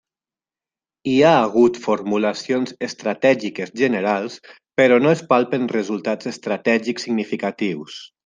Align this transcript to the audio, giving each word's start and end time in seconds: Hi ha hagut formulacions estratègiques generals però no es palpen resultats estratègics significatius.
Hi 1.09 1.17
ha 1.25 1.33
hagut 1.41 1.75
formulacions 1.83 2.73
estratègiques 2.87 3.73
generals 3.83 4.39
però 4.81 4.99
no 5.05 5.13
es 5.17 5.23
palpen 5.33 5.71
resultats 5.75 6.31
estratègics 6.35 7.07
significatius. 7.09 8.01